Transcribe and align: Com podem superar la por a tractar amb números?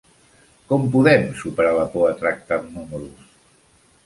Com 0.71 0.87
podem 0.95 1.27
superar 1.41 1.75
la 1.75 1.83
por 1.97 2.09
a 2.09 2.17
tractar 2.23 2.59
amb 2.63 2.75
números? 2.79 3.31